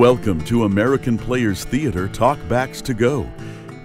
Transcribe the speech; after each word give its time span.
Welcome 0.00 0.42
to 0.46 0.64
American 0.64 1.18
Players 1.18 1.64
Theater 1.64 2.08
Talkbacks 2.08 2.80
to 2.84 2.94
Go. 2.94 3.30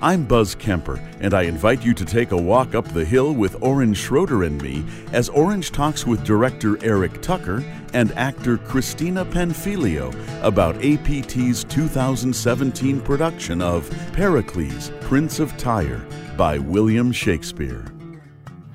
I'm 0.01 0.23
Buzz 0.23 0.55
Kemper, 0.55 0.97
and 1.19 1.33
I 1.33 1.41
invite 1.41 1.83
you 1.83 1.93
to 1.93 2.05
take 2.05 2.31
a 2.31 2.37
walk 2.37 2.73
up 2.73 2.87
the 2.87 3.03
hill 3.03 3.33
with 3.33 3.61
Orange 3.61 3.97
Schroeder 3.97 4.43
and 4.43 4.61
me 4.61 4.85
as 5.11 5.27
Orange 5.27 5.71
talks 5.71 6.07
with 6.07 6.23
director 6.23 6.81
Eric 6.81 7.21
Tucker 7.21 7.65
and 7.93 8.13
actor 8.13 8.57
Christina 8.59 9.25
Panfilio 9.25 10.15
about 10.41 10.77
APT's 10.77 11.65
2017 11.65 13.01
production 13.01 13.61
of 13.61 13.89
Pericles, 14.13 14.91
Prince 15.01 15.39
of 15.39 15.57
Tyre 15.57 16.07
by 16.37 16.57
William 16.59 17.11
Shakespeare. 17.11 17.83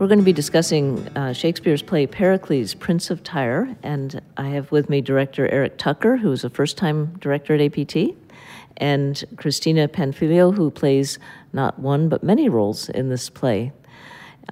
We're 0.01 0.07
going 0.07 0.19
to 0.19 0.25
be 0.25 0.33
discussing 0.33 1.07
uh, 1.15 1.35
Shakespeare's 1.35 1.83
play 1.83 2.07
Pericles, 2.07 2.73
Prince 2.73 3.11
of 3.11 3.23
Tyre, 3.23 3.77
and 3.83 4.23
I 4.39 4.49
have 4.49 4.73
with 4.73 4.89
me 4.89 5.03
director 5.03 5.47
Eric 5.47 5.77
Tucker, 5.77 6.17
who 6.17 6.33
is 6.33 6.43
a 6.43 6.49
first 6.49 6.79
time 6.79 7.15
director 7.19 7.53
at 7.53 7.61
APT, 7.61 8.17
and 8.79 9.23
Christina 9.37 9.89
Panfilio, 9.89 10.55
who 10.55 10.71
plays 10.71 11.19
not 11.53 11.79
one 11.79 12.09
but 12.09 12.23
many 12.23 12.49
roles 12.49 12.89
in 12.89 13.11
this 13.11 13.29
play. 13.29 13.73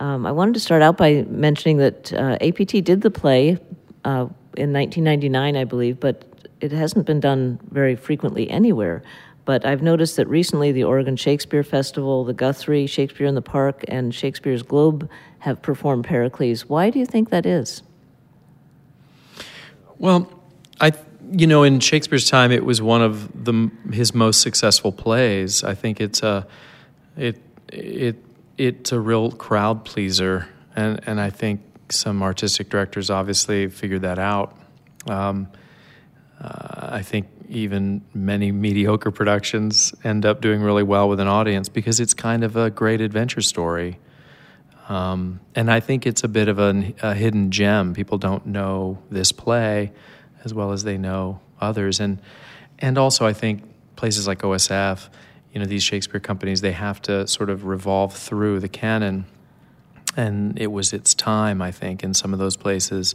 Um, 0.02 0.26
I 0.26 0.32
wanted 0.32 0.52
to 0.52 0.60
start 0.60 0.82
out 0.82 0.98
by 0.98 1.24
mentioning 1.30 1.78
that 1.78 2.12
uh, 2.12 2.36
APT 2.42 2.84
did 2.84 3.00
the 3.00 3.10
play 3.10 3.52
uh, 4.04 4.28
in 4.54 4.74
1999, 4.74 5.56
I 5.56 5.64
believe, 5.64 5.98
but 5.98 6.26
it 6.60 6.72
hasn't 6.72 7.06
been 7.06 7.20
done 7.20 7.58
very 7.70 7.96
frequently 7.96 8.50
anywhere. 8.50 9.02
But 9.48 9.64
I've 9.64 9.80
noticed 9.80 10.16
that 10.16 10.28
recently 10.28 10.72
the 10.72 10.84
Oregon 10.84 11.16
Shakespeare 11.16 11.62
Festival, 11.62 12.22
the 12.22 12.34
Guthrie, 12.34 12.86
Shakespeare 12.86 13.26
in 13.26 13.34
the 13.34 13.40
Park, 13.40 13.82
and 13.88 14.14
Shakespeare's 14.14 14.62
Globe 14.62 15.08
have 15.38 15.62
performed 15.62 16.04
Pericles. 16.04 16.68
Why 16.68 16.90
do 16.90 16.98
you 16.98 17.06
think 17.06 17.30
that 17.30 17.46
is? 17.46 17.82
Well, 19.96 20.30
I 20.82 20.92
you 21.32 21.46
know 21.46 21.62
in 21.62 21.80
Shakespeare's 21.80 22.28
time 22.28 22.52
it 22.52 22.62
was 22.62 22.82
one 22.82 23.00
of 23.00 23.42
the 23.46 23.70
his 23.90 24.14
most 24.14 24.42
successful 24.42 24.92
plays. 24.92 25.64
I 25.64 25.74
think 25.74 25.98
it's 25.98 26.22
a 26.22 26.46
it 27.16 27.40
it 27.72 28.22
it's 28.58 28.92
a 28.92 29.00
real 29.00 29.30
crowd 29.32 29.82
pleaser, 29.86 30.46
and 30.76 31.00
and 31.06 31.18
I 31.18 31.30
think 31.30 31.62
some 31.88 32.22
artistic 32.22 32.68
directors 32.68 33.08
obviously 33.08 33.68
figured 33.68 34.02
that 34.02 34.18
out. 34.18 34.54
Um, 35.06 35.48
uh, 36.38 36.90
I 36.92 37.02
think 37.02 37.28
even 37.48 38.02
many 38.14 38.52
mediocre 38.52 39.10
productions 39.10 39.94
end 40.04 40.26
up 40.26 40.40
doing 40.40 40.60
really 40.60 40.82
well 40.82 41.08
with 41.08 41.20
an 41.20 41.28
audience 41.28 41.68
because 41.68 42.00
it's 42.00 42.14
kind 42.14 42.44
of 42.44 42.56
a 42.56 42.70
great 42.70 43.00
adventure 43.00 43.40
story. 43.40 43.98
Um, 44.88 45.40
and 45.54 45.70
I 45.70 45.80
think 45.80 46.06
it's 46.06 46.24
a 46.24 46.28
bit 46.28 46.48
of 46.48 46.58
a, 46.58 46.94
a, 47.02 47.14
hidden 47.14 47.50
gem. 47.50 47.92
People 47.92 48.16
don't 48.16 48.46
know 48.46 48.98
this 49.10 49.32
play 49.32 49.92
as 50.44 50.54
well 50.54 50.72
as 50.72 50.84
they 50.84 50.96
know 50.96 51.40
others. 51.60 52.00
And, 52.00 52.20
and 52.78 52.96
also, 52.96 53.26
I 53.26 53.34
think 53.34 53.64
places 53.96 54.26
like 54.26 54.40
OSF, 54.40 55.08
you 55.52 55.60
know, 55.60 55.66
these 55.66 55.82
Shakespeare 55.82 56.20
companies, 56.20 56.62
they 56.62 56.72
have 56.72 57.02
to 57.02 57.26
sort 57.26 57.50
of 57.50 57.64
revolve 57.64 58.14
through 58.14 58.60
the 58.60 58.68
canon. 58.68 59.26
And 60.16 60.58
it 60.58 60.68
was 60.68 60.92
its 60.94 61.14
time, 61.14 61.60
I 61.60 61.70
think, 61.70 62.02
in 62.02 62.14
some 62.14 62.32
of 62.32 62.38
those 62.38 62.56
places. 62.56 63.14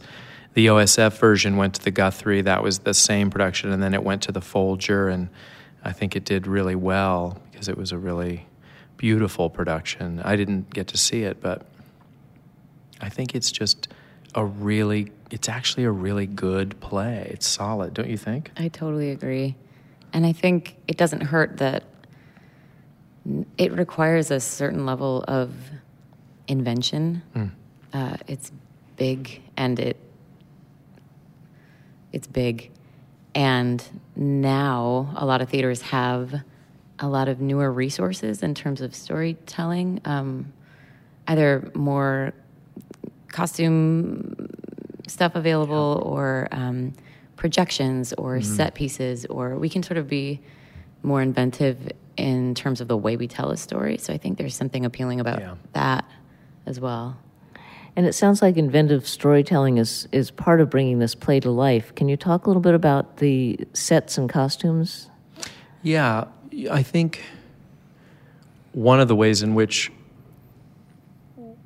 The 0.54 0.66
OSF 0.66 1.18
version 1.18 1.56
went 1.56 1.74
to 1.74 1.82
the 1.82 1.90
Guthrie, 1.90 2.42
that 2.42 2.62
was 2.62 2.80
the 2.80 2.94
same 2.94 3.30
production, 3.30 3.72
and 3.72 3.82
then 3.82 3.92
it 3.92 4.02
went 4.02 4.22
to 4.22 4.32
the 4.32 4.40
Folger. 4.40 5.08
And 5.08 5.28
I 5.84 5.92
think 5.92 6.16
it 6.16 6.24
did 6.24 6.46
really 6.46 6.76
well 6.76 7.40
because 7.50 7.68
it 7.68 7.76
was 7.76 7.92
a 7.92 7.98
really 7.98 8.46
beautiful 8.96 9.50
production. 9.50 10.20
I 10.24 10.36
didn't 10.36 10.70
get 10.72 10.88
to 10.88 10.96
see 10.96 11.24
it, 11.24 11.40
but 11.40 11.66
I 13.00 13.08
think 13.08 13.34
it's 13.34 13.50
just 13.50 13.88
a 14.34 14.44
really 14.44 15.12
it's 15.30 15.48
actually 15.48 15.84
a 15.84 15.90
really 15.90 16.26
good 16.26 16.78
play. 16.80 17.28
It's 17.32 17.46
solid, 17.46 17.92
don't 17.94 18.08
you 18.08 18.16
think? 18.16 18.52
I 18.56 18.68
totally 18.68 19.10
agree. 19.10 19.56
And 20.12 20.24
I 20.24 20.32
think 20.32 20.76
it 20.86 20.96
doesn't 20.96 21.22
hurt 21.22 21.56
that 21.56 21.82
it 23.58 23.72
requires 23.72 24.30
a 24.30 24.38
certain 24.38 24.86
level 24.86 25.24
of 25.26 25.52
invention. 26.46 27.22
Mm. 27.34 27.50
Uh, 27.92 28.16
it's 28.28 28.52
big 28.96 29.42
and 29.56 29.80
it 29.80 29.96
it's 32.14 32.26
big. 32.26 32.70
And 33.34 33.82
now 34.14 35.12
a 35.16 35.26
lot 35.26 35.42
of 35.42 35.50
theaters 35.50 35.82
have 35.82 36.42
a 37.00 37.08
lot 37.08 37.28
of 37.28 37.40
newer 37.40 37.72
resources 37.72 38.42
in 38.42 38.54
terms 38.54 38.80
of 38.80 38.94
storytelling, 38.94 40.00
um, 40.04 40.52
either 41.26 41.70
more 41.74 42.32
costume 43.28 44.48
stuff 45.08 45.34
available 45.34 46.00
or 46.06 46.48
um, 46.52 46.92
projections 47.36 48.12
or 48.12 48.38
mm-hmm. 48.38 48.54
set 48.54 48.74
pieces, 48.74 49.26
or 49.26 49.56
we 49.56 49.68
can 49.68 49.82
sort 49.82 49.98
of 49.98 50.08
be 50.08 50.40
more 51.02 51.20
inventive 51.20 51.90
in 52.16 52.54
terms 52.54 52.80
of 52.80 52.86
the 52.86 52.96
way 52.96 53.16
we 53.16 53.26
tell 53.26 53.50
a 53.50 53.56
story. 53.56 53.98
So 53.98 54.12
I 54.12 54.18
think 54.18 54.38
there's 54.38 54.54
something 54.54 54.84
appealing 54.84 55.18
about 55.18 55.40
yeah. 55.40 55.54
that 55.72 56.08
as 56.64 56.78
well. 56.78 57.18
And 57.96 58.06
it 58.06 58.12
sounds 58.14 58.42
like 58.42 58.56
inventive 58.56 59.06
storytelling 59.06 59.78
is, 59.78 60.08
is 60.10 60.30
part 60.30 60.60
of 60.60 60.68
bringing 60.68 60.98
this 60.98 61.14
play 61.14 61.38
to 61.40 61.50
life. 61.50 61.94
Can 61.94 62.08
you 62.08 62.16
talk 62.16 62.46
a 62.46 62.50
little 62.50 62.62
bit 62.62 62.74
about 62.74 63.18
the 63.18 63.58
sets 63.72 64.18
and 64.18 64.28
costumes? 64.28 65.10
Yeah, 65.82 66.24
I 66.70 66.82
think 66.82 67.22
one 68.72 68.98
of 68.98 69.06
the 69.06 69.14
ways 69.14 69.42
in 69.42 69.54
which 69.54 69.92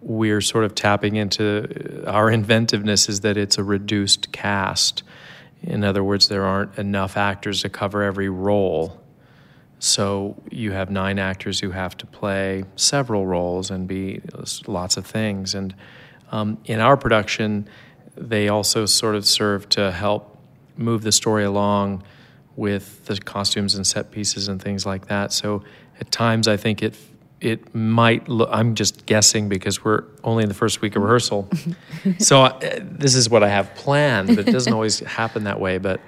we're 0.01 0.41
sort 0.41 0.65
of 0.65 0.75
tapping 0.75 1.17
into 1.17 2.05
our 2.07 2.31
inventiveness 2.31 3.09
is 3.09 3.21
that 3.21 3.37
it's 3.37 3.59
a 3.59 3.65
reduced 3.65 4.31
cast. 4.33 5.03
In 5.63 5.83
other 5.83 6.05
words, 6.05 6.29
there 6.29 6.45
aren't 6.45 6.79
enough 6.79 7.17
actors 7.17 7.63
to 7.63 7.69
cover 7.69 8.03
every 8.03 8.29
role. 8.29 9.01
So 9.81 10.41
you 10.51 10.73
have 10.73 10.91
nine 10.91 11.19
actors 11.19 11.61
who 11.61 11.71
have 11.71 11.97
to 11.99 12.07
play 12.07 12.65
several 12.77 13.27
roles 13.27 13.71
and 13.71 13.89
be 13.89 14.21
lots 14.67 14.97
of 14.97 15.07
things. 15.07 15.55
And 15.55 15.75
um, 16.31 16.59
in 16.65 16.81
our 16.81 16.97
production, 16.97 17.69
they 18.17 18.49
also 18.49 18.87
sort 18.87 19.15
of 19.15 19.27
serve 19.27 19.69
to 19.71 19.91
help 19.93 20.37
move 20.77 21.03
the 21.03 21.13
story 21.13 21.45
along 21.45 22.03
with 22.57 23.05
the 23.07 23.17
costumes 23.19 23.75
and 23.75 23.87
set 23.87 24.11
pieces 24.11 24.49
and 24.49 24.61
things 24.61 24.85
like 24.85 25.07
that. 25.07 25.33
So 25.33 25.63
at 26.01 26.11
times, 26.11 26.49
I 26.49 26.57
think 26.57 26.83
it 26.83 26.97
it 27.41 27.73
might 27.75 28.29
look. 28.29 28.49
I'm 28.51 28.75
just 28.75 29.07
guessing 29.07 29.49
because 29.49 29.85
we're 29.85 30.05
only 30.25 30.43
in 30.43 30.49
the 30.49 30.55
first 30.55 30.81
week 30.81 30.97
of 30.97 31.03
rehearsal. 31.03 31.49
so 32.19 32.43
uh, 32.43 32.79
this 32.83 33.15
is 33.15 33.31
what 33.31 33.45
I 33.45 33.49
have 33.49 33.75
planned, 33.77 34.35
but 34.35 34.49
it 34.49 34.53
doesn't 34.53 34.73
always 34.73 34.99
happen 35.19 35.45
that 35.45 35.61
way. 35.61 35.79
But 35.79 36.01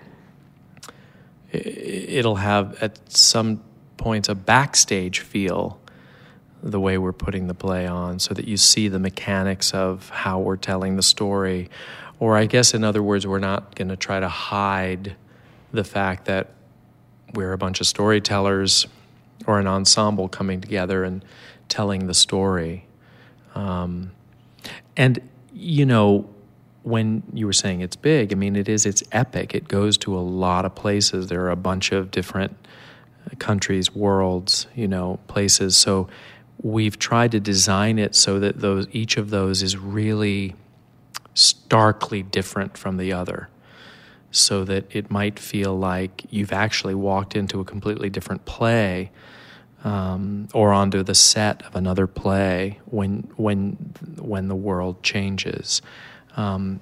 it'll 1.52 2.36
have 2.36 2.82
at 2.82 2.98
some 3.10 3.62
points 3.96 4.28
a 4.28 4.34
backstage 4.34 5.20
feel 5.20 5.79
the 6.62 6.80
way 6.80 6.98
we're 6.98 7.12
putting 7.12 7.46
the 7.46 7.54
play 7.54 7.86
on 7.86 8.18
so 8.18 8.34
that 8.34 8.46
you 8.46 8.56
see 8.56 8.88
the 8.88 8.98
mechanics 8.98 9.72
of 9.72 10.08
how 10.10 10.38
we're 10.38 10.56
telling 10.56 10.96
the 10.96 11.02
story 11.02 11.70
or 12.18 12.36
i 12.36 12.46
guess 12.46 12.74
in 12.74 12.84
other 12.84 13.02
words 13.02 13.26
we're 13.26 13.38
not 13.38 13.74
going 13.74 13.88
to 13.88 13.96
try 13.96 14.20
to 14.20 14.28
hide 14.28 15.16
the 15.72 15.84
fact 15.84 16.26
that 16.26 16.48
we're 17.34 17.52
a 17.52 17.58
bunch 17.58 17.80
of 17.80 17.86
storytellers 17.86 18.86
or 19.46 19.58
an 19.58 19.66
ensemble 19.66 20.28
coming 20.28 20.60
together 20.60 21.04
and 21.04 21.24
telling 21.68 22.06
the 22.06 22.14
story. 22.14 22.86
Um, 23.54 24.12
and, 24.96 25.20
you 25.52 25.86
know, 25.86 26.28
when 26.82 27.22
you 27.32 27.46
were 27.46 27.52
saying 27.52 27.80
it's 27.80 27.96
big, 27.96 28.32
I 28.32 28.36
mean, 28.36 28.56
it 28.56 28.68
is, 28.68 28.86
it's 28.86 29.02
epic. 29.12 29.54
It 29.54 29.68
goes 29.68 29.96
to 29.98 30.16
a 30.16 30.20
lot 30.20 30.64
of 30.64 30.74
places. 30.74 31.28
There 31.28 31.42
are 31.42 31.50
a 31.50 31.56
bunch 31.56 31.92
of 31.92 32.10
different 32.10 32.56
countries, 33.38 33.94
worlds, 33.94 34.66
you 34.74 34.88
know, 34.88 35.18
places. 35.28 35.76
So 35.76 36.08
we've 36.62 36.98
tried 36.98 37.32
to 37.32 37.40
design 37.40 37.98
it 37.98 38.14
so 38.14 38.38
that 38.38 38.60
those, 38.60 38.86
each 38.92 39.16
of 39.16 39.30
those 39.30 39.62
is 39.62 39.76
really 39.76 40.54
starkly 41.34 42.22
different 42.22 42.76
from 42.76 42.96
the 42.96 43.12
other 43.12 43.48
so 44.30 44.64
that 44.64 44.84
it 44.94 45.10
might 45.10 45.38
feel 45.38 45.76
like 45.76 46.24
you've 46.30 46.52
actually 46.52 46.94
walked 46.94 47.34
into 47.34 47.60
a 47.60 47.64
completely 47.64 48.08
different 48.08 48.44
play 48.44 49.10
um, 49.82 50.48
or 50.54 50.72
onto 50.72 51.02
the 51.02 51.14
set 51.14 51.62
of 51.66 51.74
another 51.74 52.06
play 52.06 52.78
when 52.86 53.28
when 53.36 53.72
when 54.18 54.48
the 54.48 54.54
world 54.54 55.02
changes. 55.02 55.82
Um, 56.36 56.80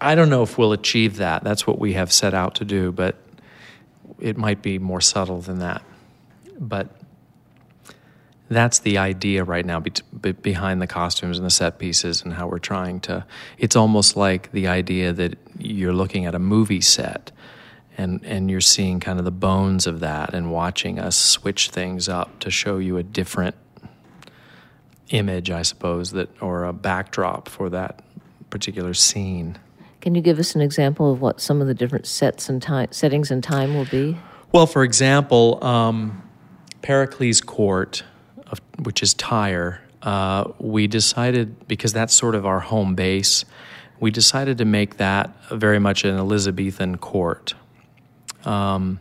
I 0.00 0.14
don't 0.14 0.28
know 0.28 0.42
if 0.42 0.58
we'll 0.58 0.72
achieve 0.72 1.16
that. 1.16 1.44
That's 1.44 1.66
what 1.66 1.78
we 1.78 1.94
have 1.94 2.12
set 2.12 2.34
out 2.34 2.56
to 2.56 2.64
do, 2.64 2.92
but 2.92 3.16
it 4.20 4.36
might 4.36 4.60
be 4.60 4.78
more 4.78 5.00
subtle 5.00 5.40
than 5.40 5.60
that. 5.60 5.82
But 6.58 6.88
that's 8.48 8.80
the 8.80 8.98
idea 8.98 9.42
right 9.42 9.64
now 9.64 9.80
be- 9.80 10.32
behind 10.32 10.82
the 10.82 10.86
costumes 10.86 11.38
and 11.38 11.46
the 11.46 11.50
set 11.50 11.78
pieces 11.78 12.22
and 12.22 12.34
how 12.34 12.46
we're 12.46 12.58
trying 12.58 13.00
to 13.00 13.24
it's 13.58 13.74
almost 13.76 14.16
like 14.16 14.52
the 14.52 14.66
idea 14.66 15.12
that 15.12 15.38
you're 15.58 15.94
looking 15.94 16.26
at 16.26 16.34
a 16.34 16.38
movie 16.38 16.80
set 16.80 17.32
and 17.96 18.24
and 18.24 18.50
you're 18.50 18.60
seeing 18.60 19.00
kind 19.00 19.18
of 19.18 19.24
the 19.24 19.30
bones 19.30 19.86
of 19.86 20.00
that 20.00 20.34
and 20.34 20.52
watching 20.52 20.98
us 20.98 21.16
switch 21.16 21.70
things 21.70 22.08
up 22.08 22.38
to 22.38 22.50
show 22.50 22.78
you 22.78 22.96
a 22.98 23.02
different 23.02 23.54
image 25.08 25.50
i 25.50 25.62
suppose 25.62 26.12
that 26.12 26.28
or 26.42 26.64
a 26.64 26.72
backdrop 26.72 27.48
for 27.48 27.70
that 27.70 28.02
particular 28.50 28.94
scene 28.94 29.56
Can 30.00 30.14
you 30.14 30.20
give 30.20 30.38
us 30.38 30.54
an 30.54 30.60
example 30.60 31.10
of 31.10 31.20
what 31.22 31.40
some 31.40 31.60
of 31.62 31.66
the 31.66 31.74
different 31.74 32.06
sets 32.06 32.50
and 32.50 32.60
time, 32.60 32.88
settings 32.92 33.30
and 33.30 33.42
time 33.42 33.74
will 33.74 33.86
be? 33.86 34.18
Well, 34.52 34.66
for 34.66 34.84
example, 34.84 35.58
um, 35.64 36.22
Pericles 36.82 37.40
Court, 37.40 38.04
of, 38.54 38.84
which 38.86 39.02
is 39.02 39.14
Tyre, 39.14 39.80
uh, 40.02 40.50
we 40.58 40.86
decided 40.86 41.66
because 41.66 41.92
that's 41.92 42.14
sort 42.14 42.34
of 42.34 42.44
our 42.44 42.60
home 42.60 42.94
base. 42.94 43.44
We 44.00 44.10
decided 44.10 44.58
to 44.58 44.64
make 44.64 44.98
that 44.98 45.34
very 45.50 45.78
much 45.78 46.04
an 46.04 46.16
Elizabethan 46.16 46.98
court. 46.98 47.54
Um, 48.44 49.00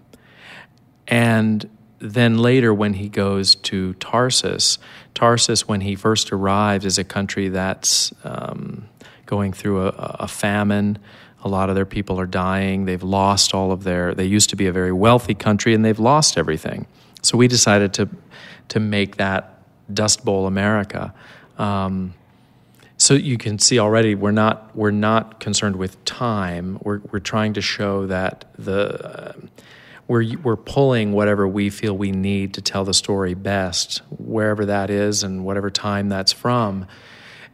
and 1.07 1.69
then 1.99 2.37
later, 2.37 2.73
when 2.73 2.93
he 2.93 3.09
goes 3.09 3.55
to 3.55 3.93
Tarsus, 3.95 4.77
Tarsus, 5.13 5.67
when 5.67 5.81
he 5.81 5.95
first 5.95 6.31
arrives, 6.31 6.85
is 6.85 6.97
a 6.97 7.03
country 7.03 7.49
that's 7.49 8.13
um, 8.23 8.87
going 9.25 9.53
through 9.53 9.87
a, 9.87 10.17
a, 10.19 10.27
famine. 10.27 10.97
A 11.43 11.49
lot 11.49 11.69
of 11.69 11.75
their 11.75 11.85
people 11.85 12.19
are 12.19 12.25
dying. 12.25 12.85
They've 12.85 13.03
lost 13.03 13.53
all 13.53 13.71
of 13.71 13.83
their. 13.83 14.13
They 14.13 14.25
used 14.25 14.49
to 14.51 14.55
be 14.55 14.67
a 14.67 14.71
very 14.71 14.91
wealthy 14.91 15.33
country, 15.33 15.73
and 15.73 15.83
they've 15.83 15.99
lost 15.99 16.37
everything. 16.37 16.87
So 17.23 17.37
we 17.37 17.47
decided 17.47 17.93
to 17.95 18.09
to 18.69 18.79
make 18.79 19.17
that 19.17 19.61
Dust 19.93 20.23
Bowl 20.23 20.45
America. 20.45 21.13
Um, 21.57 22.13
so 22.97 23.15
you 23.15 23.37
can 23.37 23.59
see 23.59 23.79
already 23.79 24.15
we're 24.15 24.31
not 24.31 24.75
we're 24.75 24.91
not 24.91 25.39
concerned 25.39 25.77
with 25.77 26.03
time. 26.05 26.77
We're 26.81 26.99
we're 27.11 27.19
trying 27.19 27.53
to 27.53 27.61
show 27.61 28.07
that 28.07 28.45
the 28.57 29.05
uh, 29.05 29.33
we're 30.07 30.37
we're 30.39 30.55
pulling 30.55 31.11
whatever 31.11 31.47
we 31.47 31.69
feel 31.69 31.97
we 31.97 32.11
need 32.11 32.53
to 32.55 32.61
tell 32.61 32.85
the 32.85 32.93
story 32.93 33.33
best, 33.33 34.01
wherever 34.09 34.65
that 34.65 34.89
is 34.89 35.23
and 35.23 35.43
whatever 35.43 35.69
time 35.69 36.09
that's 36.09 36.31
from. 36.31 36.87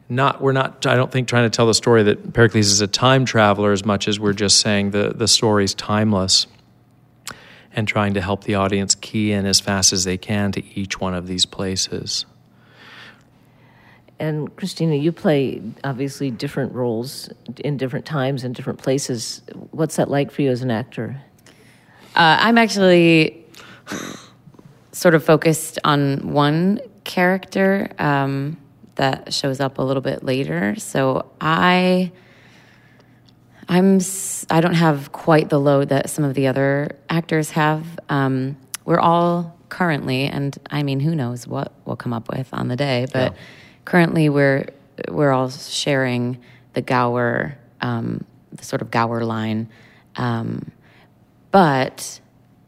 Not 0.08 0.42
we're 0.42 0.52
not 0.52 0.86
I 0.86 0.96
don't 0.96 1.12
think 1.12 1.28
trying 1.28 1.50
to 1.50 1.56
tell 1.56 1.68
the 1.68 1.74
story 1.74 2.04
that 2.04 2.34
Pericles 2.34 2.68
is 2.68 2.82
a 2.82 2.88
time 2.88 3.26
traveler 3.26 3.72
as 3.72 3.86
much 3.86 4.08
as 4.08 4.20
we're 4.20 4.34
just 4.34 4.60
saying 4.60 4.92
the 4.92 5.14
the 5.16 5.28
story's 5.28 5.74
timeless 5.74 6.48
and 7.74 7.88
trying 7.88 8.14
to 8.14 8.22
help 8.22 8.44
the 8.44 8.56
audience 8.56 8.96
key 8.96 9.32
in 9.32 9.46
as 9.46 9.60
fast 9.60 9.94
as 9.94 10.04
they 10.04 10.18
can 10.18 10.52
to 10.52 10.80
each 10.80 11.00
one 11.00 11.14
of 11.14 11.28
these 11.28 11.46
places. 11.46 12.26
And 14.20 14.54
Christina, 14.58 14.96
you 14.96 15.14
play 15.14 15.62
obviously 15.84 16.30
different 16.30 16.74
roles 16.74 17.30
in 17.58 17.78
different 17.78 18.06
times 18.06 18.44
and 18.44 18.54
different 18.54 18.80
places. 18.80 19.42
What's 19.72 19.96
that 19.96 20.10
like 20.10 20.30
for 20.30 20.42
you 20.42 20.52
as 20.52 20.62
an 20.62 20.72
actor? 20.72 21.22
Uh, 22.16 22.38
I'm 22.40 22.58
actually 22.58 23.46
sort 24.92 25.16
of 25.16 25.24
focused 25.24 25.80
on 25.86 26.34
one 26.34 26.82
character 27.06 27.90
um, 27.98 28.58
that 28.96 29.34
shows 29.34 29.62
up 29.62 29.78
a 29.78 29.82
little 29.82 30.02
bit 30.02 30.24
later. 30.24 30.76
So 30.78 31.32
I, 31.40 32.12
I'm, 33.70 34.02
I 34.50 34.60
don't 34.60 34.74
have 34.74 35.12
quite 35.14 35.50
the 35.50 35.60
load 35.60 35.90
that 35.90 36.10
some 36.10 36.26
of 36.26 36.34
the 36.34 36.48
other 36.48 36.98
actors 37.10 37.52
have. 37.52 37.86
Um, 38.10 38.58
we're 38.84 39.00
all 39.00 39.56
currently, 39.70 40.26
and 40.26 40.58
I 40.70 40.84
mean, 40.84 41.00
who 41.00 41.16
knows 41.16 41.48
what 41.48 41.72
we'll 41.86 41.96
come 41.96 42.12
up 42.12 42.28
with 42.30 42.50
on 42.52 42.68
the 42.68 42.76
day, 42.76 43.06
but. 43.14 43.34
Yeah 43.34 43.38
currently 43.90 44.30
we're 44.30 44.68
we're 45.10 45.32
all 45.32 45.50
sharing 45.50 46.38
the 46.74 46.82
Gower, 46.82 47.58
um, 47.82 48.24
the 48.52 48.64
sort 48.64 48.82
of 48.82 48.92
Gower 48.92 49.24
line. 49.24 49.68
Um, 50.16 50.72
but 51.52 52.20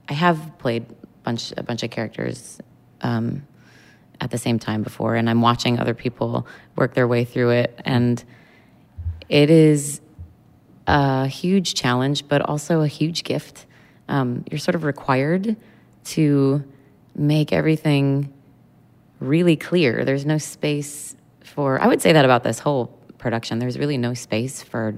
I 0.09 0.13
have 0.13 0.57
played 0.57 0.85
bunch 1.23 1.53
a 1.55 1.63
bunch 1.63 1.83
of 1.83 1.91
characters 1.91 2.59
um, 3.01 3.45
at 4.19 4.31
the 4.31 4.37
same 4.37 4.57
time 4.57 4.81
before, 4.81 5.15
and 5.15 5.29
I'm 5.29 5.41
watching 5.41 5.79
other 5.79 5.93
people 5.93 6.47
work 6.75 6.95
their 6.95 7.07
way 7.07 7.23
through 7.23 7.51
it, 7.51 7.79
and 7.85 8.23
it 9.29 9.49
is 9.51 10.00
a 10.87 11.27
huge 11.27 11.73
challenge, 11.73 12.27
but 12.27 12.41
also 12.41 12.81
a 12.81 12.87
huge 12.87 13.23
gift. 13.23 13.65
Um, 14.07 14.43
you're 14.49 14.59
sort 14.59 14.75
of 14.75 14.83
required 14.83 15.55
to 16.03 16.63
make 17.15 17.53
everything 17.53 18.33
really 19.19 19.55
clear. 19.55 20.03
There's 20.03 20.25
no 20.25 20.37
space 20.37 21.15
for, 21.43 21.79
I 21.81 21.87
would 21.87 22.01
say 22.01 22.13
that 22.13 22.25
about 22.25 22.43
this 22.43 22.59
whole 22.59 22.87
production. 23.17 23.59
There's 23.59 23.77
really 23.77 23.97
no 23.97 24.13
space 24.13 24.63
for 24.63 24.95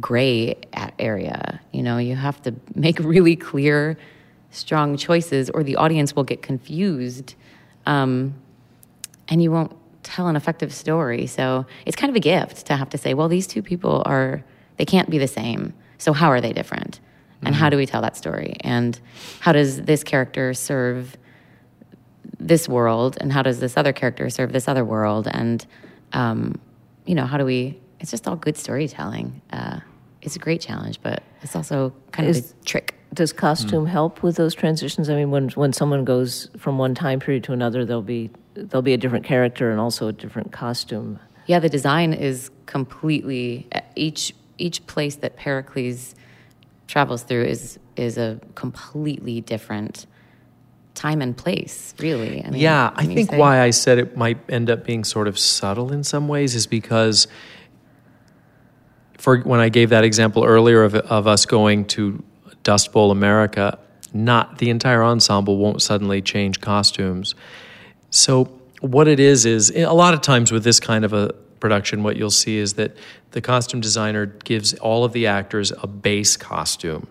gray 0.00 0.56
area. 0.98 1.60
You 1.72 1.82
know, 1.82 1.98
you 1.98 2.16
have 2.16 2.40
to 2.42 2.54
make 2.74 2.98
really 3.00 3.36
clear, 3.36 3.96
strong 4.50 4.96
choices, 4.96 5.50
or 5.50 5.62
the 5.62 5.76
audience 5.76 6.16
will 6.16 6.24
get 6.24 6.42
confused 6.42 7.34
um, 7.86 8.34
and 9.28 9.42
you 9.42 9.50
won't 9.50 9.72
tell 10.02 10.28
an 10.28 10.36
effective 10.36 10.72
story. 10.72 11.26
So 11.26 11.66
it's 11.84 11.96
kind 11.96 12.10
of 12.10 12.16
a 12.16 12.20
gift 12.20 12.66
to 12.66 12.76
have 12.76 12.90
to 12.90 12.98
say, 12.98 13.14
well, 13.14 13.28
these 13.28 13.46
two 13.46 13.62
people 13.62 14.02
are, 14.06 14.44
they 14.76 14.84
can't 14.84 15.10
be 15.10 15.18
the 15.18 15.28
same. 15.28 15.74
So 15.98 16.12
how 16.12 16.30
are 16.30 16.40
they 16.40 16.52
different? 16.52 17.00
And 17.42 17.54
mm-hmm. 17.54 17.60
how 17.62 17.70
do 17.70 17.76
we 17.76 17.86
tell 17.86 18.02
that 18.02 18.16
story? 18.16 18.56
And 18.60 18.98
how 19.40 19.52
does 19.52 19.82
this 19.82 20.02
character 20.02 20.54
serve 20.54 21.16
this 22.38 22.68
world 22.68 23.16
and 23.20 23.32
how 23.32 23.42
does 23.42 23.60
this 23.60 23.76
other 23.76 23.92
character 23.92 24.28
serve 24.30 24.52
this 24.52 24.68
other 24.68 24.84
world 24.84 25.28
and 25.30 25.66
um, 26.12 26.60
you 27.04 27.14
know 27.14 27.26
how 27.26 27.38
do 27.38 27.44
we 27.44 27.78
it's 28.00 28.10
just 28.10 28.28
all 28.28 28.36
good 28.36 28.56
storytelling 28.56 29.40
uh, 29.52 29.80
it's 30.22 30.36
a 30.36 30.38
great 30.38 30.60
challenge 30.60 31.00
but 31.02 31.22
it's 31.42 31.56
also 31.56 31.92
kind 32.12 32.28
Is, 32.28 32.38
of 32.38 32.60
a 32.60 32.64
trick 32.64 32.94
does 33.14 33.32
costume 33.32 33.86
mm. 33.86 33.88
help 33.88 34.22
with 34.22 34.36
those 34.36 34.54
transitions 34.54 35.08
i 35.08 35.14
mean 35.14 35.30
when 35.30 35.48
when 35.50 35.72
someone 35.72 36.04
goes 36.04 36.50
from 36.58 36.78
one 36.78 36.94
time 36.94 37.20
period 37.20 37.44
to 37.44 37.52
another 37.52 37.84
there'll 37.84 38.02
be 38.02 38.30
there'll 38.54 38.82
be 38.82 38.92
a 38.92 38.98
different 38.98 39.24
character 39.24 39.70
and 39.70 39.80
also 39.80 40.08
a 40.08 40.12
different 40.12 40.52
costume 40.52 41.18
yeah 41.46 41.58
the 41.58 41.68
design 41.68 42.12
is 42.12 42.50
completely 42.66 43.66
each 43.94 44.34
each 44.58 44.86
place 44.86 45.16
that 45.16 45.36
pericles 45.36 46.14
travels 46.86 47.22
through 47.22 47.44
is 47.44 47.78
is 47.96 48.18
a 48.18 48.40
completely 48.54 49.40
different 49.40 50.06
time 50.94 51.20
and 51.20 51.36
place, 51.36 51.94
really. 51.98 52.44
I 52.44 52.50
mean, 52.50 52.60
yeah, 52.60 52.90
I 52.94 53.04
think 53.06 53.30
say... 53.30 53.38
why 53.38 53.60
I 53.60 53.70
said 53.70 53.98
it 53.98 54.16
might 54.16 54.38
end 54.48 54.70
up 54.70 54.84
being 54.84 55.04
sort 55.04 55.28
of 55.28 55.38
subtle 55.38 55.92
in 55.92 56.02
some 56.02 56.26
ways 56.26 56.54
is 56.54 56.66
because 56.66 57.28
for 59.18 59.38
when 59.40 59.60
I 59.60 59.68
gave 59.68 59.90
that 59.90 60.04
example 60.04 60.44
earlier 60.44 60.82
of, 60.82 60.94
of 60.94 61.26
us 61.26 61.46
going 61.46 61.84
to 61.86 62.22
Dust 62.62 62.92
Bowl 62.92 63.10
America, 63.10 63.78
not 64.12 64.58
the 64.58 64.70
entire 64.70 65.02
ensemble 65.02 65.58
won't 65.58 65.82
suddenly 65.82 66.22
change 66.22 66.60
costumes. 66.60 67.34
So 68.10 68.44
what 68.80 69.08
it 69.08 69.20
is 69.20 69.46
is 69.46 69.70
a 69.70 69.92
lot 69.92 70.14
of 70.14 70.20
times 70.20 70.52
with 70.52 70.64
this 70.64 70.80
kind 70.80 71.04
of 71.04 71.12
a 71.12 71.32
production, 71.60 72.02
what 72.02 72.16
you'll 72.16 72.30
see 72.30 72.58
is 72.58 72.74
that 72.74 72.96
the 73.36 73.42
costume 73.42 73.82
designer 73.82 74.24
gives 74.24 74.72
all 74.78 75.04
of 75.04 75.12
the 75.12 75.26
actors 75.26 75.70
a 75.82 75.86
base 75.86 76.38
costume 76.38 77.06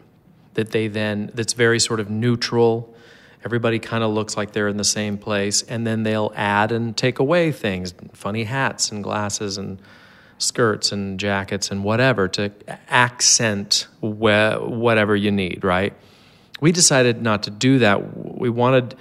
that 0.55 0.71
they 0.71 0.87
then 0.87 1.29
that's 1.35 1.53
very 1.53 1.79
sort 1.79 1.99
of 1.99 2.09
neutral. 2.09 2.91
Everybody 3.43 3.77
kind 3.77 4.03
of 4.03 4.09
looks 4.09 4.35
like 4.35 4.51
they're 4.51 4.67
in 4.67 4.77
the 4.77 4.83
same 4.83 5.19
place. 5.19 5.61
And 5.61 5.85
then 5.85 6.01
they'll 6.01 6.33
add 6.35 6.71
and 6.71 6.97
take 6.97 7.19
away 7.19 7.51
things 7.51 7.93
funny 8.13 8.45
hats 8.45 8.91
and 8.91 9.03
glasses 9.03 9.59
and 9.59 9.79
skirts 10.39 10.91
and 10.91 11.19
jackets 11.19 11.69
and 11.69 11.83
whatever 11.83 12.27
to 12.29 12.51
accent 12.89 13.85
wh- 13.99 14.57
whatever 14.67 15.15
you 15.15 15.29
need 15.29 15.63
right? 15.63 15.93
We 16.59 16.71
decided 16.71 17.21
not 17.21 17.43
to 17.43 17.51
do 17.51 17.77
that. 17.77 18.17
We 18.17 18.49
wanted 18.49 18.95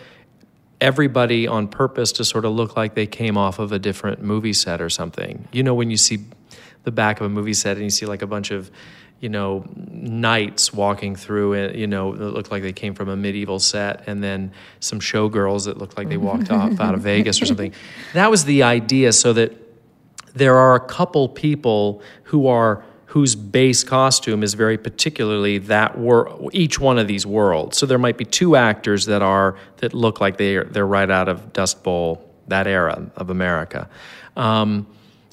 everybody 0.78 1.46
on 1.46 1.68
purpose 1.68 2.12
to 2.12 2.24
sort 2.24 2.44
of 2.44 2.52
look 2.52 2.76
like 2.76 2.94
they 2.94 3.06
came 3.06 3.38
off 3.38 3.58
of 3.58 3.72
a 3.72 3.78
different 3.78 4.20
movie 4.20 4.52
set 4.52 4.82
or 4.82 4.90
something. 4.90 5.48
You 5.52 5.62
know 5.62 5.74
when 5.74 5.90
you 5.90 5.96
see 5.96 6.18
the 6.84 6.92
back 6.92 7.20
of 7.20 7.26
a 7.26 7.28
movie 7.28 7.54
set 7.54 7.76
and 7.76 7.84
you 7.84 7.90
see 7.90 8.06
like 8.06 8.22
a 8.22 8.26
bunch 8.26 8.50
of 8.50 8.70
you 9.24 9.30
know, 9.30 9.64
knights 9.74 10.70
walking 10.70 11.16
through 11.16 11.54
it, 11.54 11.76
you 11.76 11.86
know, 11.86 12.14
that 12.14 12.30
looked 12.34 12.50
like 12.50 12.62
they 12.62 12.74
came 12.74 12.94
from 12.94 13.08
a 13.08 13.16
medieval 13.16 13.58
set, 13.58 14.06
and 14.06 14.22
then 14.22 14.52
some 14.80 15.00
showgirls 15.00 15.64
that 15.64 15.78
looked 15.78 15.96
like 15.96 16.10
they 16.10 16.18
walked 16.18 16.50
off 16.50 16.78
out 16.80 16.94
of 16.94 17.00
Vegas 17.00 17.40
or 17.40 17.46
something. 17.46 17.72
That 18.12 18.30
was 18.30 18.44
the 18.44 18.64
idea, 18.64 19.14
so 19.14 19.32
that 19.32 19.56
there 20.34 20.56
are 20.58 20.74
a 20.74 20.80
couple 20.80 21.30
people 21.30 22.02
who 22.24 22.48
are 22.48 22.84
whose 23.06 23.34
base 23.34 23.82
costume 23.82 24.42
is 24.42 24.52
very 24.52 24.76
particularly 24.76 25.56
that 25.56 25.96
wor- 25.96 26.50
each 26.52 26.78
one 26.78 26.98
of 26.98 27.06
these 27.06 27.24
worlds. 27.24 27.78
So 27.78 27.86
there 27.86 27.96
might 27.96 28.18
be 28.18 28.26
two 28.26 28.56
actors 28.56 29.06
that 29.06 29.22
are 29.22 29.56
that 29.78 29.94
look 29.94 30.20
like 30.20 30.36
they 30.36 30.56
are, 30.56 30.64
they're 30.64 30.86
right 30.86 31.10
out 31.10 31.30
of 31.30 31.52
Dust 31.54 31.82
Bowl 31.82 32.28
that 32.48 32.66
era 32.66 33.10
of 33.16 33.30
America. 33.30 33.88
Um, 34.36 34.86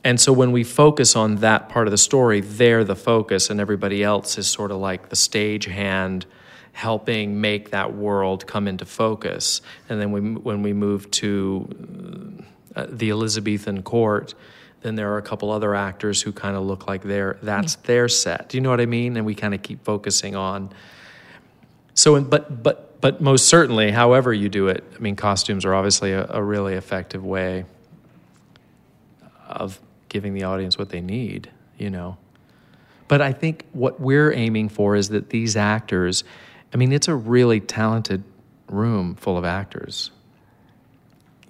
and 0.03 0.19
so 0.19 0.33
when 0.33 0.51
we 0.51 0.63
focus 0.63 1.15
on 1.15 1.37
that 1.37 1.69
part 1.69 1.87
of 1.87 1.91
the 1.91 1.97
story, 1.97 2.41
they're 2.41 2.83
the 2.83 2.95
focus, 2.95 3.49
and 3.49 3.59
everybody 3.59 4.03
else 4.03 4.37
is 4.37 4.47
sort 4.47 4.71
of 4.71 4.77
like 4.77 5.09
the 5.09 5.15
stage 5.15 5.65
hand 5.65 6.25
helping 6.73 7.39
make 7.41 7.71
that 7.71 7.93
world 7.93 8.47
come 8.47 8.67
into 8.67 8.85
focus. 8.85 9.61
And 9.89 9.99
then 10.01 10.11
we, 10.11 10.21
when 10.21 10.63
we 10.63 10.73
move 10.73 11.11
to 11.11 12.43
uh, 12.75 12.87
the 12.89 13.09
Elizabethan 13.11 13.83
court, 13.83 14.33
then 14.81 14.95
there 14.95 15.11
are 15.13 15.17
a 15.17 15.21
couple 15.21 15.51
other 15.51 15.75
actors 15.75 16.21
who 16.21 16.31
kind 16.31 16.55
of 16.55 16.63
look 16.63 16.87
like 16.87 17.03
they're 17.03 17.37
that's 17.43 17.75
their 17.75 18.07
set. 18.07 18.49
Do 18.49 18.57
you 18.57 18.61
know 18.61 18.69
what 18.69 18.81
I 18.81 18.87
mean? 18.87 19.17
And 19.17 19.25
we 19.25 19.35
kind 19.35 19.53
of 19.53 19.61
keep 19.61 19.83
focusing 19.83 20.35
on. 20.35 20.71
So, 21.93 22.19
but 22.21 22.63
but 22.63 22.99
but 23.01 23.21
most 23.21 23.47
certainly, 23.47 23.91
however 23.91 24.33
you 24.33 24.49
do 24.49 24.67
it, 24.69 24.83
I 24.95 24.99
mean, 24.99 25.15
costumes 25.15 25.65
are 25.65 25.75
obviously 25.75 26.13
a, 26.13 26.25
a 26.29 26.41
really 26.41 26.73
effective 26.73 27.23
way 27.23 27.65
of 29.47 29.79
giving 30.11 30.33
the 30.33 30.43
audience 30.43 30.77
what 30.77 30.89
they 30.89 30.99
need, 30.99 31.49
you 31.77 31.89
know. 31.89 32.17
But 33.07 33.21
I 33.21 33.31
think 33.31 33.63
what 33.71 34.01
we're 34.01 34.33
aiming 34.33 34.67
for 34.69 34.95
is 34.97 35.07
that 35.09 35.29
these 35.29 35.55
actors, 35.55 36.25
I 36.73 36.77
mean, 36.77 36.91
it's 36.91 37.07
a 37.07 37.15
really 37.15 37.61
talented 37.61 38.23
room 38.67 39.15
full 39.15 39.37
of 39.37 39.45
actors. 39.45 40.11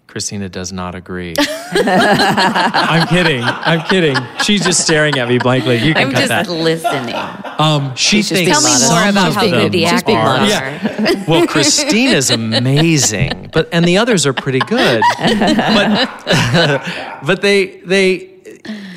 Christina 0.06 0.48
does 0.50 0.72
not 0.74 0.94
agree. 0.94 1.34
I'm 1.40 3.08
kidding. 3.08 3.42
I'm 3.44 3.82
kidding. 3.88 4.18
She's 4.44 4.64
just 4.64 4.82
staring 4.82 5.18
at 5.18 5.28
me 5.30 5.40
blankly. 5.40 5.78
You 5.78 5.94
can 5.94 6.08
I'm 6.08 6.12
cut 6.12 6.28
just 6.28 6.30
that. 6.30 6.50
listening. 6.50 7.16
Um, 7.58 7.96
she 7.96 8.18
She's 8.18 8.30
just 8.30 8.44
thinks 8.44 8.44
being 8.44 8.52
Tell 8.52 8.62
me 8.62 8.70
modest. 8.70 8.92
more 8.92 9.00
some 9.00 9.10
about 9.10 9.34
how 9.34 9.42
good 9.50 9.72
the 9.72 9.86
She's 9.88 10.04
being 10.04 10.18
actors 10.18 10.54
modest. 10.54 11.28
are. 11.28 11.32
well, 11.32 11.48
Christina's 11.48 12.30
amazing, 12.30 13.50
but 13.54 13.70
and 13.72 13.86
the 13.86 13.98
others 14.00 14.26
are 14.26 14.34
pretty 14.34 14.60
good. 14.60 15.02
But 15.18 16.82
but 17.26 17.42
they 17.42 17.68
they 17.86 18.31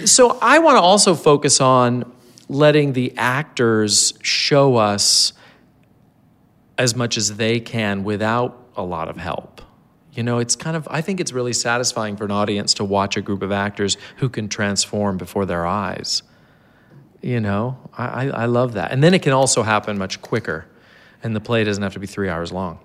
so 0.04 0.38
I 0.40 0.58
want 0.58 0.76
to 0.76 0.80
also 0.80 1.14
focus 1.14 1.61
on 1.61 2.11
letting 2.49 2.92
the 2.92 3.12
actors 3.16 4.14
show 4.23 4.76
us 4.76 5.32
as 6.76 6.94
much 6.94 7.16
as 7.16 7.37
they 7.37 7.61
can 7.61 8.04
without 8.04 8.68
a 8.76 8.82
lot 8.82 9.08
of 9.08 9.16
help. 9.16 9.62
You 10.12 10.23
know, 10.23 10.38
it's 10.38 10.54
kind 10.54 10.76
of 10.76 10.87
I 10.90 11.00
think 11.00 11.20
it's 11.20 11.32
really 11.32 11.52
satisfying 11.52 12.16
for 12.16 12.25
an 12.25 12.30
audience 12.30 12.75
to 12.75 12.84
watch 12.84 13.16
a 13.16 13.20
group 13.20 13.42
of 13.42 13.50
actors 13.50 13.96
who 14.16 14.28
can 14.28 14.49
transform 14.49 15.16
before 15.16 15.44
their 15.44 15.66
eyes. 15.66 16.23
You 17.20 17.40
know, 17.40 17.78
I, 17.96 18.28
I, 18.28 18.44
love 18.44 18.75
that. 18.75 18.92
And 18.92 19.02
then 19.02 19.14
it 19.14 19.23
can 19.23 19.32
also 19.32 19.62
happen 19.62 19.96
much 19.96 20.20
quicker. 20.20 20.66
And 21.23 21.34
the 21.34 21.40
play 21.40 21.64
doesn't 21.64 21.82
have 21.82 21.94
to 21.94 21.99
be 21.99 22.06
three 22.06 22.28
hours 22.28 22.52
long. 22.52 22.78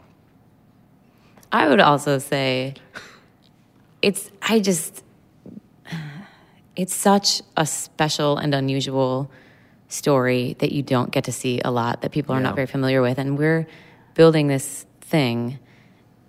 I 1.51 1.67
would 1.67 1.81
also 1.81 2.19
say 2.19 2.75
it's 4.01 4.31
I 4.41 4.61
just 4.61 5.03
it's 6.79 6.95
such 6.95 7.41
a 7.57 7.65
special 7.65 8.38
and 8.38 8.55
unusual 8.55 9.29
story 9.89 10.55
that 10.59 10.71
you 10.71 10.81
don't 10.81 11.12
get 11.12 11.25
to 11.25 11.31
see 11.31 11.59
a 11.65 11.69
lot 11.69 12.01
that 12.03 12.12
people 12.13 12.33
are 12.33 12.39
Yeah. 12.39 12.43
not 12.43 12.55
very 12.55 12.67
familiar 12.67 13.01
with. 13.01 13.17
And 13.17 13.38
we're 13.38 13.67
building 14.13 14.48
this 14.48 14.86
thing 15.01 15.59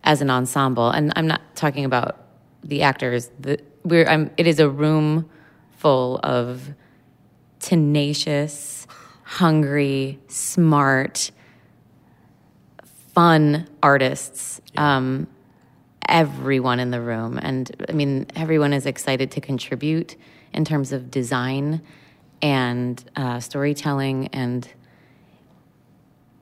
as 0.03 0.21
an 0.23 0.29
ensemble. 0.29 0.91
And 0.91 1.13
I'm 1.15 1.29
not 1.29 1.41
talking 1.55 1.85
about 1.85 2.17
the 2.65 2.83
actors. 2.83 3.31
The 3.39 3.61
we're 3.85 4.07
I'm, 4.09 4.33
it 4.37 4.49
is 4.49 4.59
a 4.59 4.69
room 4.69 5.31
full 5.79 6.19
of 6.25 6.75
tenacious 7.61 8.89
hungry 9.23 10.19
smart 10.27 11.31
fun 13.15 13.69
artists 13.85 14.61
um, 14.77 15.29
everyone 16.09 16.81
in 16.81 16.91
the 16.91 17.01
room. 17.01 17.39
And 17.41 17.71
i 17.89 17.93
mean 17.93 18.27
everyone 18.35 18.73
is 18.73 18.85
excited 18.85 19.31
to 19.33 19.41
contribute 19.41 20.17
in 20.53 20.65
terms 20.65 20.93
of 20.93 21.11
design 21.11 21.81
and 22.43 23.05
uh, 23.17 23.41
storytelling 23.41 24.29
and 24.29 24.69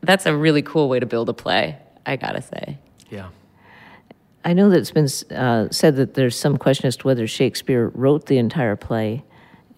that's 0.02 0.26
a 0.26 0.36
really 0.36 0.62
cool 0.62 0.88
way 0.88 1.00
to 1.00 1.06
build 1.06 1.28
a 1.28 1.34
play 1.34 1.76
i 2.06 2.16
gotta 2.16 2.42
say 2.42 2.78
Yeah. 3.10 3.28
I 4.44 4.52
know 4.54 4.70
that 4.70 4.78
it's 4.78 4.92
been 4.92 5.36
uh, 5.36 5.68
said 5.70 5.96
that 5.96 6.14
there's 6.14 6.38
some 6.38 6.56
question 6.56 6.86
as 6.86 6.96
to 6.98 7.06
whether 7.06 7.26
Shakespeare 7.26 7.88
wrote 7.88 8.26
the 8.26 8.38
entire 8.38 8.76
play, 8.76 9.24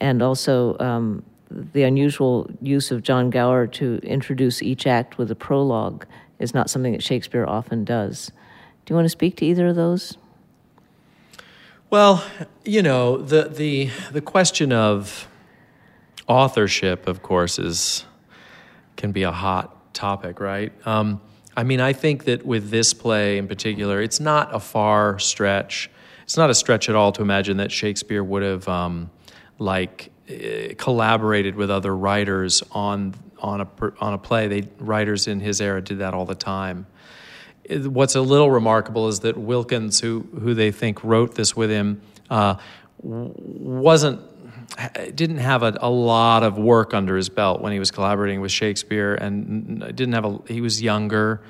and 0.00 0.22
also 0.22 0.76
um, 0.78 1.24
the 1.50 1.82
unusual 1.82 2.48
use 2.60 2.90
of 2.90 3.02
John 3.02 3.30
Gower 3.30 3.66
to 3.66 3.98
introduce 4.02 4.62
each 4.62 4.86
act 4.86 5.18
with 5.18 5.30
a 5.30 5.34
prologue 5.34 6.06
is 6.38 6.54
not 6.54 6.70
something 6.70 6.92
that 6.92 7.02
Shakespeare 7.02 7.44
often 7.46 7.84
does. 7.84 8.30
Do 8.84 8.92
you 8.92 8.96
want 8.96 9.06
to 9.06 9.10
speak 9.10 9.36
to 9.38 9.46
either 9.46 9.68
of 9.68 9.76
those? 9.76 10.16
Well, 11.90 12.24
you 12.64 12.82
know, 12.82 13.16
the 13.16 13.48
the 13.48 13.90
the 14.12 14.20
question 14.20 14.72
of 14.72 15.26
authorship, 16.28 17.08
of 17.08 17.20
course, 17.20 17.58
is 17.58 18.04
can 18.94 19.10
be 19.10 19.24
a 19.24 19.32
hot 19.32 19.92
topic, 19.92 20.38
right? 20.38 20.72
Um, 20.86 21.20
I 21.56 21.64
mean, 21.64 21.80
I 21.80 21.92
think 21.92 22.26
that 22.26 22.46
with 22.46 22.70
this 22.70 22.94
play 22.94 23.38
in 23.38 23.48
particular, 23.48 24.00
it's 24.00 24.20
not 24.20 24.54
a 24.54 24.60
far 24.60 25.18
stretch. 25.18 25.90
It's 26.22 26.36
not 26.36 26.48
a 26.48 26.54
stretch 26.54 26.88
at 26.88 26.94
all 26.94 27.10
to 27.10 27.22
imagine 27.22 27.56
that 27.56 27.72
Shakespeare 27.72 28.22
would 28.22 28.44
have 28.44 28.68
um, 28.68 29.10
like 29.58 30.12
eh, 30.28 30.74
collaborated 30.74 31.56
with 31.56 31.72
other 31.72 31.96
writers 31.96 32.62
on 32.70 33.16
on 33.40 33.62
a 33.62 33.68
on 34.00 34.14
a 34.14 34.18
play. 34.18 34.46
They 34.46 34.68
writers 34.78 35.26
in 35.26 35.40
his 35.40 35.60
era 35.60 35.82
did 35.82 35.98
that 35.98 36.14
all 36.14 36.24
the 36.24 36.36
time. 36.36 36.86
What's 37.70 38.14
a 38.14 38.20
little 38.20 38.50
remarkable 38.50 39.08
is 39.08 39.20
that 39.20 39.36
Wilkins, 39.36 40.00
who 40.00 40.26
who 40.40 40.54
they 40.54 40.70
think 40.70 41.02
wrote 41.04 41.34
this 41.34 41.54
with 41.54 41.70
him, 41.70 42.02
uh, 42.28 42.56
wasn't 43.02 44.20
didn't 45.14 45.38
have 45.38 45.62
a, 45.62 45.76
a 45.80 45.90
lot 45.90 46.42
of 46.42 46.58
work 46.58 46.94
under 46.94 47.16
his 47.16 47.28
belt 47.28 47.60
when 47.60 47.72
he 47.72 47.78
was 47.78 47.90
collaborating 47.90 48.40
with 48.40 48.52
Shakespeare, 48.52 49.14
and 49.14 49.80
didn't 49.80 50.12
have 50.12 50.24
a. 50.24 50.40
He 50.48 50.60
was 50.60 50.82
younger. 50.82 51.42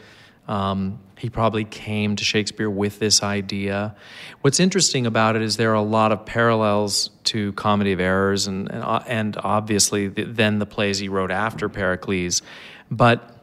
Um, 0.48 0.98
he 1.16 1.30
probably 1.30 1.64
came 1.64 2.16
to 2.16 2.24
Shakespeare 2.24 2.68
with 2.68 2.98
this 2.98 3.22
idea. 3.22 3.94
What's 4.40 4.58
interesting 4.58 5.06
about 5.06 5.36
it 5.36 5.42
is 5.42 5.58
there 5.58 5.70
are 5.70 5.74
a 5.74 5.82
lot 5.82 6.12
of 6.12 6.26
parallels 6.26 7.10
to 7.24 7.52
Comedy 7.52 7.92
of 7.92 8.00
Errors 8.00 8.46
and 8.46 8.70
and, 8.70 8.82
uh, 8.82 9.02
and 9.06 9.36
obviously 9.38 10.08
the, 10.08 10.24
then 10.24 10.58
the 10.58 10.66
plays 10.66 10.98
he 10.98 11.08
wrote 11.08 11.30
after 11.30 11.68
Pericles, 11.68 12.42
but 12.90 13.39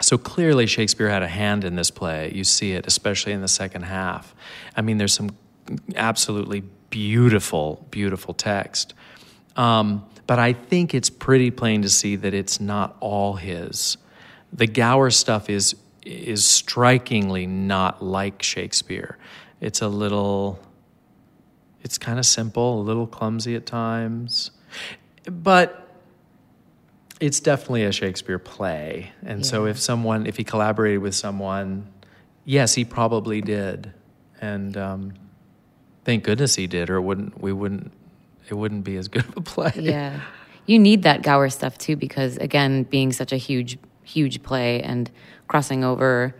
so 0.00 0.18
clearly, 0.18 0.66
Shakespeare 0.66 1.08
had 1.08 1.22
a 1.22 1.28
hand 1.28 1.64
in 1.64 1.76
this 1.76 1.90
play. 1.90 2.32
You 2.34 2.44
see 2.44 2.72
it, 2.72 2.86
especially 2.86 3.32
in 3.32 3.40
the 3.40 3.48
second 3.48 3.82
half. 3.82 4.34
I 4.76 4.82
mean, 4.82 4.98
there's 4.98 5.14
some 5.14 5.30
absolutely 5.94 6.62
beautiful, 6.90 7.86
beautiful 7.90 8.34
text. 8.34 8.94
Um, 9.56 10.06
but 10.26 10.38
I 10.38 10.52
think 10.52 10.94
it's 10.94 11.10
pretty 11.10 11.50
plain 11.50 11.82
to 11.82 11.88
see 11.88 12.16
that 12.16 12.34
it's 12.34 12.60
not 12.60 12.96
all 13.00 13.34
his. 13.34 13.96
The 14.52 14.66
Gower 14.66 15.10
stuff 15.10 15.50
is 15.50 15.76
is 16.02 16.44
strikingly 16.44 17.46
not 17.46 18.02
like 18.02 18.42
Shakespeare. 18.42 19.18
It's 19.60 19.82
a 19.82 19.88
little, 19.88 20.58
it's 21.82 21.98
kind 21.98 22.18
of 22.18 22.24
simple, 22.24 22.80
a 22.80 22.82
little 22.82 23.06
clumsy 23.06 23.54
at 23.54 23.66
times, 23.66 24.50
but 25.26 25.89
it's 27.20 27.38
definitely 27.40 27.84
a 27.84 27.92
Shakespeare 27.92 28.38
play. 28.38 29.12
And 29.24 29.44
so 29.44 29.66
if 29.66 29.78
someone, 29.78 30.26
if 30.26 30.36
he 30.38 30.44
collaborated 30.44 31.00
with 31.00 31.14
someone, 31.14 31.86
yes, 32.44 32.74
he 32.74 32.84
probably 32.84 33.40
did. 33.42 33.92
And 34.40 34.76
um, 34.76 35.12
thank 36.04 36.24
goodness 36.24 36.54
he 36.54 36.66
did, 36.66 36.88
or 36.88 36.96
it 36.96 37.02
wouldn't, 37.02 37.40
we 37.40 37.52
wouldn't, 37.52 37.92
it 38.48 38.54
wouldn't 38.54 38.84
be 38.84 38.96
as 38.96 39.08
good 39.08 39.26
of 39.28 39.36
a 39.36 39.40
play. 39.42 39.72
Yeah. 39.76 40.20
You 40.66 40.78
need 40.78 41.02
that 41.02 41.22
Gower 41.22 41.50
stuff 41.50 41.76
too, 41.76 41.94
because 41.96 42.36
again, 42.38 42.84
being 42.84 43.12
such 43.12 43.32
a 43.32 43.36
huge, 43.36 43.78
huge 44.02 44.42
play 44.42 44.82
and 44.82 45.10
crossing 45.46 45.84
over 45.84 46.34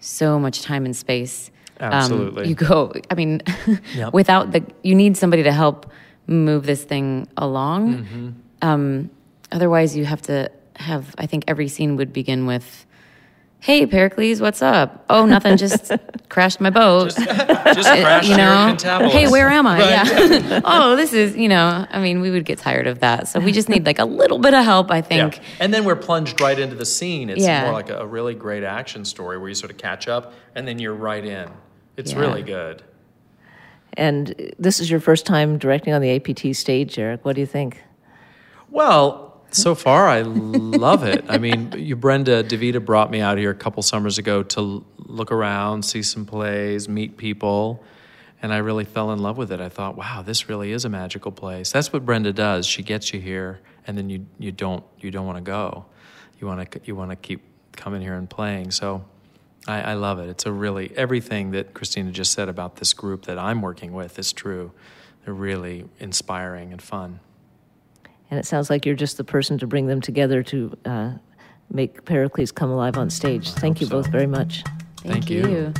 so 0.00 0.38
much 0.40 0.62
time 0.62 0.84
and 0.84 0.96
space. 0.96 1.50
um, 1.78 1.92
Absolutely. 1.92 2.48
you 2.48 2.54
go, 2.56 2.92
I 3.10 3.14
mean, 3.14 3.42
Yep. 3.94 4.12
without 4.12 4.50
the, 4.52 4.64
you 4.82 4.94
need 4.94 5.16
somebody 5.16 5.44
to 5.44 5.52
help 5.52 5.90
move 6.26 6.66
this 6.66 6.82
thing 6.82 7.28
along. 7.36 8.04
Mm-hmm. 8.04 8.28
Um, 8.62 9.10
otherwise, 9.52 9.96
you 9.96 10.04
have 10.04 10.22
to 10.22 10.50
have, 10.76 11.14
I 11.18 11.26
think 11.26 11.44
every 11.48 11.68
scene 11.68 11.96
would 11.96 12.12
begin 12.12 12.46
with, 12.46 12.84
Hey, 13.58 13.86
Pericles, 13.86 14.40
what's 14.40 14.60
up? 14.62 15.06
Oh, 15.08 15.24
nothing, 15.24 15.56
just 15.56 15.90
crashed 16.28 16.60
my 16.60 16.68
boat. 16.70 17.06
Just 17.16 17.88
crash 17.88 18.28
you 18.28 18.36
know, 18.36 18.66
Pentapolis. 18.68 19.12
hey, 19.12 19.28
where 19.28 19.48
am 19.48 19.66
I? 19.66 19.78
Right. 19.80 19.88
Yeah. 19.90 20.60
oh, 20.64 20.94
this 20.94 21.12
is, 21.14 21.34
you 21.34 21.48
know, 21.48 21.86
I 21.90 21.98
mean, 22.00 22.20
we 22.20 22.30
would 22.30 22.44
get 22.44 22.58
tired 22.58 22.86
of 22.86 23.00
that. 23.00 23.28
So 23.28 23.40
we 23.40 23.52
just 23.52 23.68
need 23.70 23.84
like 23.86 23.98
a 23.98 24.04
little 24.04 24.38
bit 24.38 24.52
of 24.54 24.62
help, 24.62 24.90
I 24.90 24.96
Yeah. 24.98 25.02
think. 25.02 25.40
And 25.58 25.72
then 25.72 25.84
we're 25.84 25.96
plunged 25.96 26.40
right 26.40 26.56
into 26.56 26.76
the 26.76 26.84
scene. 26.84 27.30
It's 27.30 27.42
Yeah. 27.42 27.64
more 27.64 27.72
like 27.72 27.88
a, 27.88 28.00
a 28.00 28.06
really 28.06 28.34
great 28.34 28.62
action 28.62 29.04
story 29.06 29.38
where 29.38 29.48
you 29.48 29.54
sort 29.54 29.72
of 29.72 29.78
catch 29.78 30.06
up 30.06 30.34
and 30.54 30.68
then 30.68 30.78
you're 30.78 30.94
right 30.94 31.24
in. 31.24 31.48
It's 31.96 32.12
Yeah. 32.12 32.20
really 32.20 32.42
good. 32.42 32.82
And 33.94 34.52
this 34.58 34.78
is 34.80 34.90
your 34.90 35.00
first 35.00 35.24
time 35.24 35.56
directing 35.58 35.94
on 35.94 36.02
the 36.02 36.10
APT 36.14 36.54
stage, 36.54 36.98
Eric. 36.98 37.24
What 37.24 37.34
do 37.34 37.40
you 37.40 37.46
think? 37.46 37.82
Well, 38.70 39.25
so 39.50 39.74
far 39.74 40.08
I 40.08 40.22
love 40.22 41.02
it. 41.02 41.24
I 41.28 41.38
mean, 41.38 41.72
you 41.76 41.96
Brenda 41.96 42.44
Devita 42.44 42.84
brought 42.84 43.10
me 43.10 43.20
out 43.20 43.38
here 43.38 43.50
a 43.50 43.54
couple 43.54 43.82
summers 43.82 44.18
ago 44.18 44.42
to 44.42 44.84
look 44.98 45.32
around, 45.32 45.84
see 45.84 46.02
some 46.02 46.26
plays, 46.26 46.88
meet 46.88 47.16
people, 47.16 47.82
and 48.42 48.52
I 48.52 48.58
really 48.58 48.84
fell 48.84 49.12
in 49.12 49.18
love 49.20 49.38
with 49.38 49.52
it. 49.52 49.60
I 49.60 49.68
thought, 49.68 49.96
wow, 49.96 50.22
this 50.22 50.48
really 50.48 50.72
is 50.72 50.84
a 50.84 50.88
magical 50.88 51.32
place. 51.32 51.72
That's 51.72 51.92
what 51.92 52.04
Brenda 52.04 52.32
does. 52.32 52.66
She 52.66 52.82
gets 52.82 53.12
you 53.12 53.20
here, 53.20 53.60
and 53.86 53.96
then 53.96 54.10
you 54.10 54.26
you 54.38 54.52
don't 54.52 54.84
you 54.98 55.10
don't 55.10 55.26
want 55.26 55.38
to 55.38 55.42
go. 55.42 55.86
You 56.40 56.46
want 56.46 56.70
to 56.70 56.80
you 56.84 56.94
want 56.94 57.10
to 57.10 57.16
keep 57.16 57.42
coming 57.72 58.02
here 58.02 58.14
and 58.14 58.28
playing. 58.28 58.70
So. 58.70 59.04
I, 59.68 59.80
I 59.80 59.94
love 59.94 60.20
it. 60.20 60.28
It's 60.28 60.46
a 60.46 60.52
really 60.52 60.92
everything 60.96 61.50
that 61.50 61.74
Christina 61.74 62.12
just 62.12 62.32
said 62.32 62.48
about 62.48 62.76
this 62.76 62.92
group 62.92 63.24
that 63.24 63.36
I'm 63.36 63.62
working 63.62 63.92
with 63.92 64.16
is 64.16 64.32
true. 64.32 64.70
They're 65.24 65.34
really 65.34 65.86
inspiring 65.98 66.70
and 66.70 66.80
fun. 66.80 67.18
And 68.30 68.38
it 68.40 68.46
sounds 68.46 68.70
like 68.70 68.84
you're 68.84 68.94
just 68.94 69.16
the 69.16 69.24
person 69.24 69.58
to 69.58 69.66
bring 69.66 69.86
them 69.86 70.00
together 70.00 70.42
to 70.44 70.76
uh, 70.84 71.12
make 71.70 72.04
Pericles 72.04 72.52
come 72.52 72.70
alive 72.70 72.96
on 72.96 73.10
stage. 73.10 73.50
Thank 73.52 73.80
you 73.80 73.86
so. 73.86 74.02
both 74.02 74.08
very 74.08 74.26
much. 74.26 74.64
Thank 75.02 75.26
Thank, 75.26 75.30
you. 75.30 75.48
you. 75.48 75.74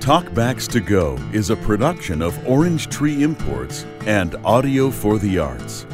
Talkbacks 0.00 0.66
to 0.72 0.80
Go 0.80 1.16
is 1.32 1.50
a 1.50 1.56
production 1.56 2.20
of 2.20 2.36
Orange 2.48 2.88
Tree 2.88 3.22
Imports 3.22 3.86
and 4.06 4.34
Audio 4.44 4.90
for 4.90 5.18
the 5.18 5.38
Arts. 5.38 5.86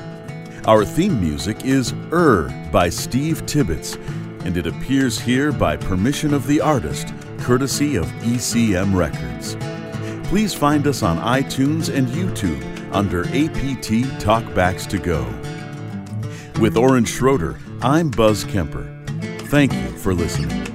Our 0.64 0.84
theme 0.84 1.20
music 1.20 1.64
is 1.64 1.92
Er 2.12 2.48
by 2.72 2.88
Steve 2.88 3.44
Tibbetts, 3.46 3.96
and 4.44 4.56
it 4.56 4.66
appears 4.66 5.18
here 5.18 5.52
by 5.52 5.76
permission 5.76 6.32
of 6.32 6.46
the 6.46 6.60
artist, 6.60 7.12
courtesy 7.40 7.96
of 7.96 8.06
ECM 8.22 8.96
Records. 8.96 9.56
Please 10.28 10.52
find 10.52 10.88
us 10.88 11.04
on 11.04 11.18
iTunes 11.18 11.94
and 11.94 12.08
YouTube 12.08 12.60
under 12.92 13.22
APT 13.26 14.20
Talkbacks 14.20 14.84
to 14.88 14.98
Go. 14.98 15.24
With 16.60 16.76
Orange 16.76 17.08
Schroeder, 17.08 17.60
I'm 17.80 18.10
Buzz 18.10 18.42
Kemper. 18.42 18.92
Thank 19.42 19.72
you 19.72 19.88
for 19.98 20.14
listening. 20.14 20.65